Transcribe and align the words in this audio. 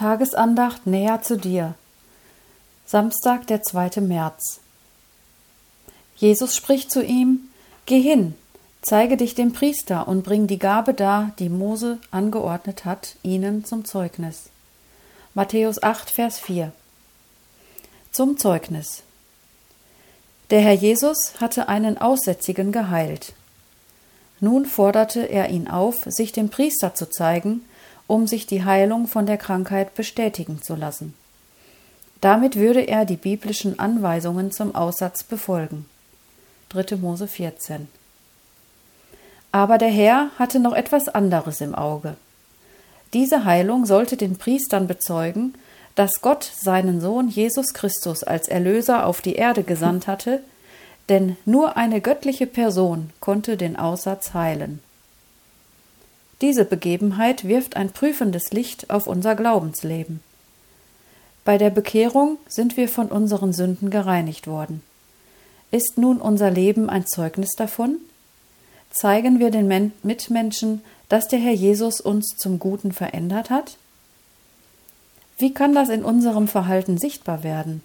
Tagesandacht 0.00 0.86
näher 0.86 1.20
zu 1.20 1.36
dir. 1.36 1.74
Samstag, 2.86 3.46
der 3.48 3.62
2. 3.62 4.00
März. 4.00 4.60
Jesus 6.16 6.56
spricht 6.56 6.90
zu 6.90 7.04
ihm: 7.04 7.50
Geh 7.84 8.00
hin, 8.00 8.34
zeige 8.80 9.18
dich 9.18 9.34
dem 9.34 9.52
Priester 9.52 10.08
und 10.08 10.22
bring 10.22 10.46
die 10.46 10.58
Gabe 10.58 10.94
dar, 10.94 11.32
die 11.38 11.50
Mose 11.50 11.98
angeordnet 12.10 12.86
hat, 12.86 13.16
ihnen 13.22 13.66
zum 13.66 13.84
Zeugnis. 13.84 14.44
Matthäus 15.34 15.82
8, 15.82 16.08
Vers 16.08 16.38
4. 16.38 16.72
Zum 18.10 18.38
Zeugnis. 18.38 19.02
Der 20.48 20.62
Herr 20.62 20.72
Jesus 20.72 21.34
hatte 21.42 21.68
einen 21.68 21.98
Aussätzigen 21.98 22.72
geheilt. 22.72 23.34
Nun 24.40 24.64
forderte 24.64 25.28
er 25.28 25.50
ihn 25.50 25.68
auf, 25.68 26.04
sich 26.06 26.32
dem 26.32 26.48
Priester 26.48 26.94
zu 26.94 27.10
zeigen, 27.10 27.66
um 28.10 28.26
sich 28.26 28.44
die 28.44 28.64
Heilung 28.64 29.06
von 29.06 29.24
der 29.24 29.36
Krankheit 29.36 29.94
bestätigen 29.94 30.60
zu 30.62 30.74
lassen. 30.74 31.14
Damit 32.20 32.56
würde 32.56 32.80
er 32.80 33.04
die 33.04 33.16
biblischen 33.16 33.78
Anweisungen 33.78 34.50
zum 34.50 34.74
Aussatz 34.74 35.22
befolgen. 35.22 35.86
3. 36.70 36.96
Mose 36.96 37.28
14. 37.28 37.86
Aber 39.52 39.78
der 39.78 39.90
Herr 39.90 40.30
hatte 40.40 40.58
noch 40.58 40.74
etwas 40.74 41.08
anderes 41.08 41.60
im 41.60 41.76
Auge. 41.76 42.16
Diese 43.12 43.44
Heilung 43.44 43.86
sollte 43.86 44.16
den 44.16 44.36
Priestern 44.38 44.88
bezeugen, 44.88 45.54
dass 45.94 46.20
Gott 46.20 46.42
seinen 46.42 47.00
Sohn 47.00 47.28
Jesus 47.28 47.74
Christus 47.74 48.24
als 48.24 48.48
Erlöser 48.48 49.06
auf 49.06 49.20
die 49.20 49.34
Erde 49.34 49.62
gesandt 49.62 50.08
hatte, 50.08 50.42
denn 51.08 51.36
nur 51.44 51.76
eine 51.76 52.00
göttliche 52.00 52.48
Person 52.48 53.10
konnte 53.20 53.56
den 53.56 53.76
Aussatz 53.76 54.34
heilen. 54.34 54.80
Diese 56.40 56.64
Begebenheit 56.64 57.46
wirft 57.46 57.76
ein 57.76 57.90
prüfendes 57.90 58.50
Licht 58.52 58.90
auf 58.90 59.06
unser 59.06 59.34
Glaubensleben. 59.34 60.20
Bei 61.44 61.58
der 61.58 61.70
Bekehrung 61.70 62.38
sind 62.48 62.76
wir 62.76 62.88
von 62.88 63.08
unseren 63.08 63.52
Sünden 63.52 63.90
gereinigt 63.90 64.46
worden. 64.46 64.82
Ist 65.70 65.98
nun 65.98 66.20
unser 66.20 66.50
Leben 66.50 66.88
ein 66.88 67.06
Zeugnis 67.06 67.50
davon? 67.56 67.96
Zeigen 68.90 69.38
wir 69.38 69.50
den 69.50 69.92
Mitmenschen, 70.02 70.82
dass 71.08 71.28
der 71.28 71.38
Herr 71.38 71.52
Jesus 71.52 72.00
uns 72.00 72.36
zum 72.36 72.58
Guten 72.58 72.92
verändert 72.92 73.50
hat? 73.50 73.76
Wie 75.38 75.54
kann 75.54 75.74
das 75.74 75.88
in 75.88 76.04
unserem 76.04 76.48
Verhalten 76.48 76.98
sichtbar 76.98 77.42
werden? 77.42 77.82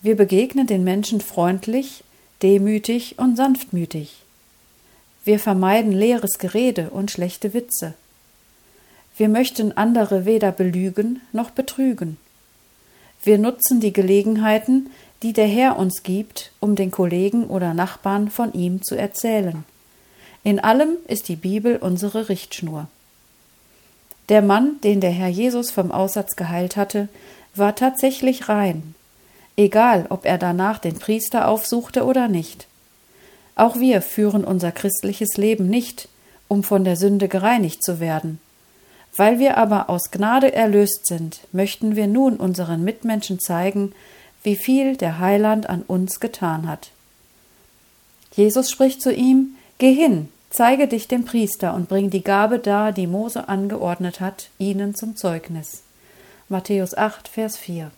Wir 0.00 0.16
begegnen 0.16 0.66
den 0.66 0.84
Menschen 0.84 1.20
freundlich, 1.20 2.04
demütig 2.42 3.18
und 3.18 3.36
sanftmütig. 3.36 4.22
Wir 5.28 5.38
vermeiden 5.38 5.92
leeres 5.92 6.38
Gerede 6.38 6.88
und 6.88 7.10
schlechte 7.10 7.52
Witze. 7.52 7.92
Wir 9.18 9.28
möchten 9.28 9.76
andere 9.76 10.24
weder 10.24 10.52
belügen 10.52 11.20
noch 11.32 11.50
betrügen. 11.50 12.16
Wir 13.22 13.36
nutzen 13.36 13.78
die 13.78 13.92
Gelegenheiten, 13.92 14.88
die 15.22 15.34
der 15.34 15.46
Herr 15.46 15.78
uns 15.78 16.02
gibt, 16.02 16.52
um 16.60 16.76
den 16.76 16.90
Kollegen 16.90 17.44
oder 17.48 17.74
Nachbarn 17.74 18.30
von 18.30 18.54
ihm 18.54 18.82
zu 18.82 18.94
erzählen. 18.94 19.64
In 20.44 20.60
allem 20.60 20.96
ist 21.08 21.28
die 21.28 21.36
Bibel 21.36 21.76
unsere 21.76 22.30
Richtschnur. 22.30 22.88
Der 24.30 24.40
Mann, 24.40 24.80
den 24.82 25.02
der 25.02 25.10
Herr 25.10 25.28
Jesus 25.28 25.70
vom 25.70 25.92
Aussatz 25.92 26.36
geheilt 26.36 26.78
hatte, 26.78 27.10
war 27.54 27.74
tatsächlich 27.74 28.48
rein, 28.48 28.94
egal 29.58 30.06
ob 30.08 30.24
er 30.24 30.38
danach 30.38 30.78
den 30.78 30.98
Priester 30.98 31.48
aufsuchte 31.48 32.06
oder 32.06 32.28
nicht. 32.28 32.66
Auch 33.58 33.80
wir 33.80 34.02
führen 34.02 34.44
unser 34.44 34.70
christliches 34.70 35.36
Leben 35.36 35.68
nicht, 35.68 36.08
um 36.46 36.62
von 36.62 36.84
der 36.84 36.94
Sünde 36.96 37.26
gereinigt 37.26 37.82
zu 37.82 37.98
werden. 37.98 38.38
Weil 39.16 39.40
wir 39.40 39.56
aber 39.56 39.90
aus 39.90 40.12
Gnade 40.12 40.52
erlöst 40.52 41.06
sind, 41.06 41.40
möchten 41.50 41.96
wir 41.96 42.06
nun 42.06 42.36
unseren 42.36 42.84
Mitmenschen 42.84 43.40
zeigen, 43.40 43.92
wie 44.44 44.54
viel 44.54 44.96
der 44.96 45.18
Heiland 45.18 45.68
an 45.68 45.82
uns 45.82 46.20
getan 46.20 46.68
hat. 46.68 46.92
Jesus 48.32 48.70
spricht 48.70 49.02
zu 49.02 49.12
ihm 49.12 49.56
Geh 49.78 49.92
hin, 49.92 50.28
zeige 50.50 50.86
dich 50.86 51.08
dem 51.08 51.24
Priester 51.24 51.74
und 51.74 51.88
bring 51.88 52.10
die 52.10 52.22
Gabe 52.22 52.60
dar, 52.60 52.92
die 52.92 53.08
Mose 53.08 53.48
angeordnet 53.48 54.20
hat, 54.20 54.50
ihnen 54.58 54.94
zum 54.94 55.16
Zeugnis. 55.16 55.82
Matthäus 56.48 56.96
8, 56.96 57.26
Vers 57.26 57.56
4. 57.56 57.90